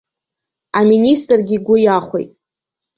[0.79, 2.31] Аминистргьы игәы иахәеит.